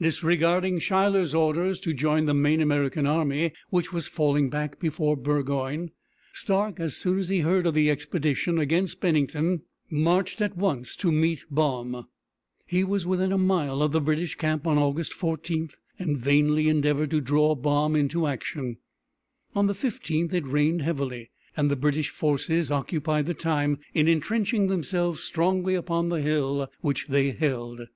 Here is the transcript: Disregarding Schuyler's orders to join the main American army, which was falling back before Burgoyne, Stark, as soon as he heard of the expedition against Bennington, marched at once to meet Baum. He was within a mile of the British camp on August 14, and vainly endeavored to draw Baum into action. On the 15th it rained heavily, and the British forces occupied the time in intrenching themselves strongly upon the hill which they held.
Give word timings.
Disregarding 0.00 0.78
Schuyler's 0.78 1.34
orders 1.34 1.80
to 1.80 1.92
join 1.92 2.26
the 2.26 2.34
main 2.34 2.60
American 2.60 3.04
army, 3.04 3.50
which 3.70 3.92
was 3.92 4.06
falling 4.06 4.48
back 4.48 4.78
before 4.78 5.16
Burgoyne, 5.16 5.90
Stark, 6.32 6.78
as 6.78 6.96
soon 6.96 7.18
as 7.18 7.30
he 7.30 7.40
heard 7.40 7.66
of 7.66 7.74
the 7.74 7.90
expedition 7.90 8.60
against 8.60 9.00
Bennington, 9.00 9.62
marched 9.90 10.40
at 10.40 10.56
once 10.56 10.94
to 10.94 11.10
meet 11.10 11.44
Baum. 11.50 12.06
He 12.64 12.84
was 12.84 13.04
within 13.04 13.32
a 13.32 13.38
mile 13.38 13.82
of 13.82 13.90
the 13.90 14.00
British 14.00 14.36
camp 14.36 14.68
on 14.68 14.78
August 14.78 15.14
14, 15.14 15.70
and 15.98 16.16
vainly 16.16 16.68
endeavored 16.68 17.10
to 17.10 17.20
draw 17.20 17.56
Baum 17.56 17.96
into 17.96 18.28
action. 18.28 18.76
On 19.52 19.66
the 19.66 19.74
15th 19.74 20.32
it 20.32 20.46
rained 20.46 20.82
heavily, 20.82 21.32
and 21.56 21.68
the 21.68 21.74
British 21.74 22.10
forces 22.10 22.70
occupied 22.70 23.26
the 23.26 23.34
time 23.34 23.80
in 23.94 24.06
intrenching 24.06 24.68
themselves 24.68 25.24
strongly 25.24 25.74
upon 25.74 26.08
the 26.08 26.22
hill 26.22 26.70
which 26.82 27.08
they 27.08 27.32
held. 27.32 27.88